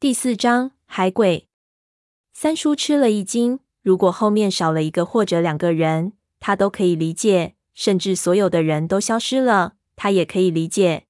[0.00, 1.46] 第四章海鬼。
[2.32, 11.04] 三叔吃了一惊，如果后面少了一个或者两个人，他都可以理解；甚至所有的人都消失了，他也可以理解。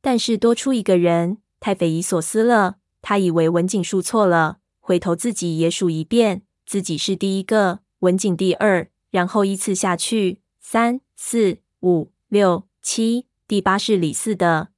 [0.00, 2.76] 但是多出一个人，太匪夷所思了。
[3.02, 14.68] 他以为文景数错了，回头自己也数一遍，自己是第一个，文景第二，然后依次下去，三、四、五、六、七，第八是李四的。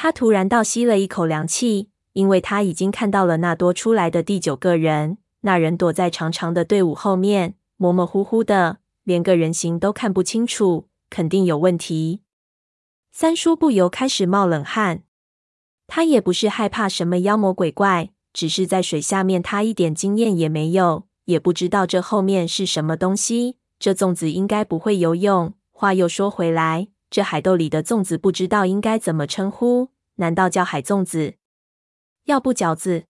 [0.00, 5.18] 他突然倒吸了一口凉气，因为他已经看到了那多出来的第九个人。
[5.40, 12.20] 那人躲在长长的队伍后面，模模糊糊的，连个人形都看不清楚，肯定有问题。
[13.10, 15.02] 三叔不由开始冒冷汗。
[15.88, 23.56] 他也不是害怕什么妖魔鬼怪，只是在水下面，他一点经验也没有，也不知道这后面是什么东西。
[23.80, 25.54] 这粽子应该不会游泳。
[25.72, 26.86] 话又说回来。
[27.10, 29.88] 这海豆里的粽子不知道应该怎么称呼？
[30.16, 31.34] 难道叫海粽子？
[32.24, 33.04] 要不饺子？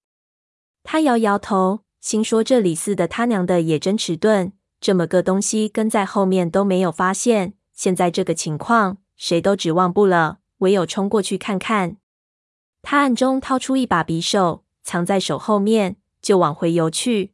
[0.85, 7.55] 他摇摇头，心说这李四的他娘的也真迟钝，这么个东西跟在后面都没有发现。
[7.73, 11.97] 现在这个情况，谁都指望不了，唯有冲过去看看。
[12.83, 17.33] 他暗中掏出一把匕首，藏在手后面，就往回游去。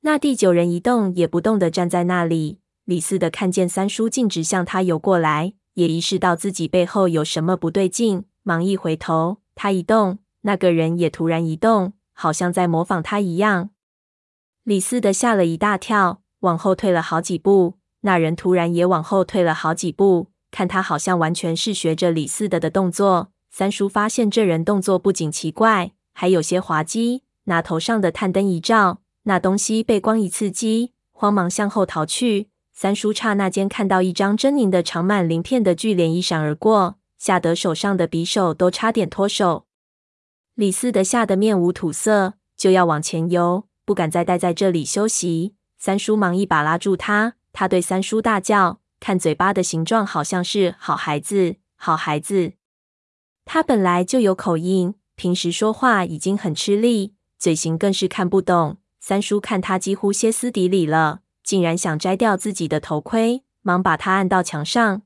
[0.00, 2.58] 那第九人一动也不动的站在那里。
[2.84, 5.54] 李四的看见三叔径直向他游过来。
[5.78, 13.70] 也意识到自己背后有什么不对劲，忙一回头，他一动，那个人也突然移动，好像在模仿他一样。
[14.64, 17.74] 李四的吓了一大跳，往后退了好几步。
[18.00, 23.30] 那人突然也往后退了好几步，看他好像完全是学着李四的的动作。
[23.48, 27.22] 三叔发现这人动作不仅奇怪，还有些滑稽。
[27.44, 32.48] 拿头上的探灯一照，那东西被光一刺激，慌忙向后逃去。
[32.80, 39.66] 三叔刹那间看到一张狰狞的、长满鳞片的巨脸一闪而过，吓得手上的匕首都差点脱手。
[40.54, 45.56] 李四的吓得面无土色，就要往前游，不敢再待在这里休息。
[45.76, 52.52] 三叔忙一把拉住他，他对三叔大叫：“看嘴巴的形状，好像是好孩子，好孩子。”
[53.44, 58.76] 他本来就有口音，平时说话已经很吃力，嘴型更是看不懂。
[59.00, 61.22] 三叔看他几乎歇斯底里了。
[61.48, 65.00] 竟然想摘掉自己的头盔，忙把他按到墙上。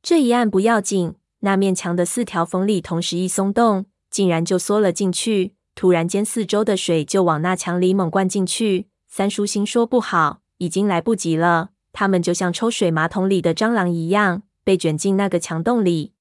[0.00, 5.56] 这一按不要紧，那面墙的四条缝里同时一松动，竟然就缩了进去。
[5.74, 8.86] 突然间，四周的水就往那墙里猛灌进去。
[9.08, 11.70] 三叔心说不好，已经来不及了。
[11.92, 16.12] 他们就像抽水马桶里的蟑螂一样，被卷进那个墙洞里。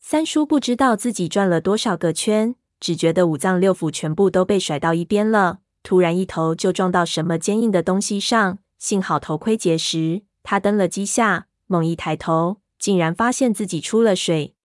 [0.00, 5.58] 三叔不知道自己转了多少个圈，只觉得五脏六腑全部都被甩到一边了。
[5.86, 10.22] 突然一头就撞到什么坚硬的东西上，幸好头盔结实。
[10.42, 14.56] 他蹬了几下，猛一抬头，竟然发现自己出了水。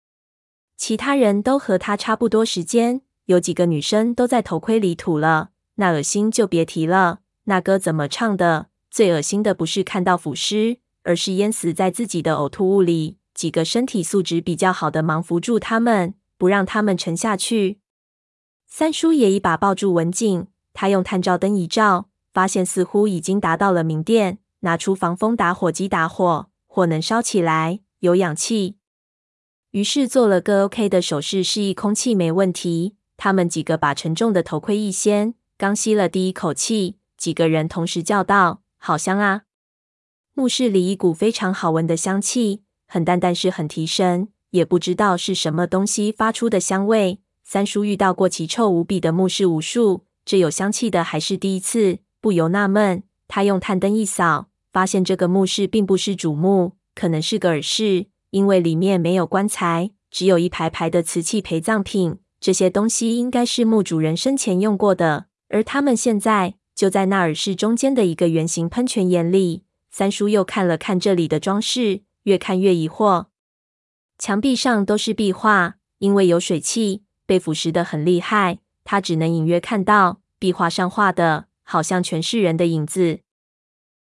[0.79, 7.19] 其他人都和他差不多时间，有几个女生都在头盔里吐了，那恶心就别提了。
[7.45, 8.69] 那歌怎么唱的？
[8.91, 13.19] 最恶心的不是看到腐尸，而是淹死在自己的呕吐物里。
[13.35, 17.81] 几个身体素质比较好的忙扶住他们，不让他们沉下去。
[18.67, 20.47] 三叔也一把抱住文静。
[20.73, 28.77] 他用探照灯一照，发现似乎已经达到了明殿，拿出防风打火机打火，火能烧起来，有氧气。
[29.73, 32.97] 于是做了个 OK 的手势，示意空气没问题。
[33.17, 39.43] 他们几个把沉重的头盔一掀，刚吸了第一口气，几个人同时叫道：“好香啊！”
[40.35, 47.21] 墓室里一股非常好闻的香气，很淡，但是很提神，也不知道是什么东西发出的香味。
[47.45, 50.07] 三叔遇到过奇臭无比的墓室无数。
[50.31, 53.03] 这有香气的还是第一次，不由纳闷。
[53.27, 62.19] 他用探灯一扫，发现这个墓室并不是主墓，可能是个耳室，因为里面没有棺材，只有一排排的瓷器陪葬品。
[62.39, 69.65] 这些东西应该是墓主人生前用过的，而他们现在就在那耳室中间的一个圆形喷泉眼里。
[69.91, 73.27] 三叔又看了看这里的装饰，越看越疑惑。
[74.17, 78.61] 墙壁上都是壁画，因为有水汽，被腐蚀的很厉害。
[78.83, 83.21] 他只能隐约看到壁画上画的，好像全是人的影子。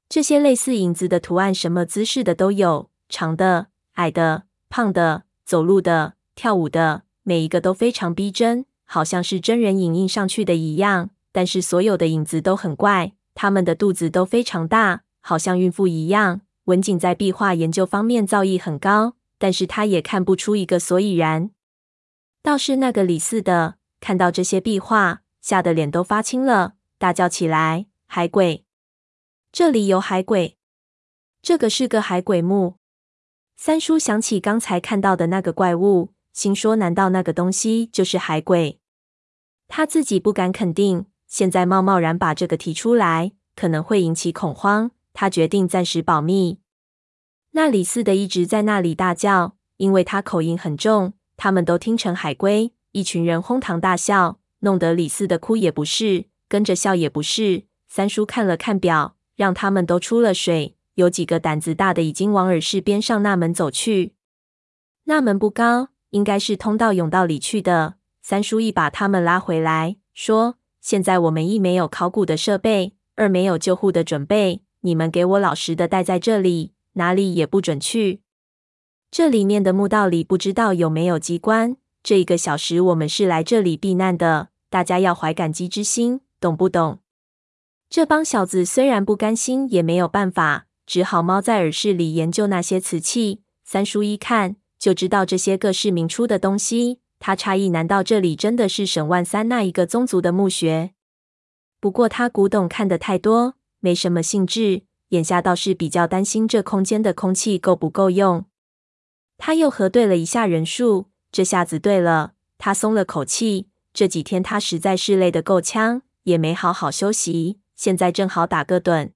[0.08, 11.10] 这些类似影子的图案，什么姿势的都有，长的、矮的、胖的、走路的、跳舞的，每一个都非常逼真，好像是真人影印上去的一样。
[11.32, 16.40] 但是所有的影子都很怪，他们的肚子都非常大，好像孕妇一样。
[16.66, 21.50] 文景在壁画研究方面造诣很高，但是他也看不出一个所以然。
[22.42, 23.74] 倒是那个李四的。
[24.00, 28.66] 看到这些壁画，吓得脸都发青了，大叫起来：“海鬼！
[29.50, 30.58] 这里有海鬼！
[31.40, 32.74] 这个是个海鬼墓！”
[33.56, 38.78] 三叔想起刚才看到的那个怪物，心说：“难道那个东西就是海鬼？”
[39.68, 44.90] 他自己不敢肯定，现在贸贸然把这个提出来，可能会引起恐慌。
[45.14, 46.60] 他决定暂时保密。
[47.52, 52.74] 那里似的一直在那里大叫，因为他口音很重，他们都听成海龟。
[52.92, 57.64] 一群人哄堂大笑，弄得李四的哭也不是，跟着笑也不是。
[57.86, 60.76] 三叔看了看表，让他们都出了水。
[60.94, 64.14] 有几个胆子大的已经往耳室边上那门走去。
[65.04, 67.94] 那门不高，应该是通到甬道里去的。
[68.20, 78.20] 三叔一把他们拉回来，说：“现在我们一没有考古的设备，二没有救护的准备，你们给我老实的待在这里，哪里也不准去。
[79.10, 81.76] 这里面的墓道里不知道有没有机关。
[82.02, 87.00] 这一个小时我们是来这里避难的，大家要怀感激之心，懂不懂？”
[87.90, 90.66] 这帮小子虽然不甘心，也没有办法。
[90.86, 93.42] 只好猫在耳室里研究那些瓷器。
[93.64, 97.00] 三叔一看就知道这些各式名出的东西。
[97.18, 100.92] 他诧异：难道这里真的是沈万三那一个宗族的墓穴？
[101.80, 104.82] 不过他古董看得太多，没什么兴致。
[105.10, 108.44] 眼下倒是比较担心这空间的空气够不够用。
[109.36, 111.06] 他又核对了一下人数，
[111.38, 113.68] 这下子对了，他松了口气。
[113.94, 119.12] 这几天他实在是累得够呛，也没好好休息，现在正好打个盹。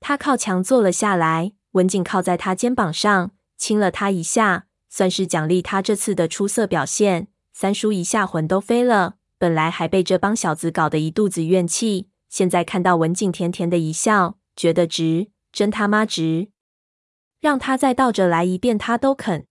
[0.00, 7.28] 他靠墙坐了下来，文景靠在他肩膀上，亲了他一下，算是奖励他这次的出色表现。
[7.52, 16.48] 三叔一下魂都飞了，本来还被这帮小子搞得一肚子怨气，现在看到文景甜甜的一笑，觉得值，真他妈值，
[17.38, 19.46] 让他再倒着来一遍，他都肯。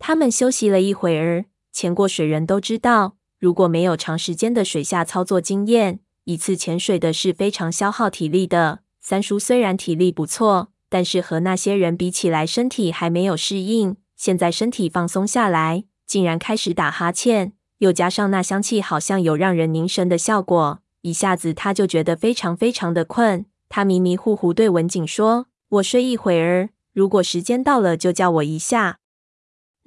[0.00, 8.80] 他们休息了一会儿，潜过水人都知道，如果没有长时间的水下操作经验，一次潜水的是非常消耗体力的。
[9.02, 13.96] 三叔虽然体力不错，但是和那些人比起来，身体还没有适应。
[14.16, 20.80] 现在身体放松下来，竟然开始打哈欠，又加上那香气，好像有让人凝神的效果。
[21.02, 23.44] 一下子他就觉得非常非常的困。
[23.68, 28.98] 他迷迷糊糊对文景说：“我睡一会儿，如果时间到了就叫我一下。”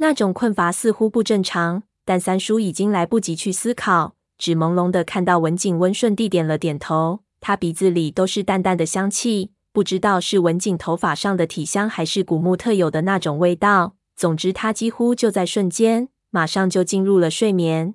[0.04, 7.22] 那种困乏似乎不正常，但三叔已经来不及去思考，只朦胧的看到文景温顺地点了点头。
[7.40, 13.96] 他鼻子里都是淡淡的香气，不知道是文景头发上的体香，还是古墓特有的那种味道。
[14.18, 17.94] 总之，他几乎就在瞬间，马上就进入了睡眠。